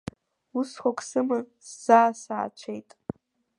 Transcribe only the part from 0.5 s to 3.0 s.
Усқәак сыман, заа саацәеит.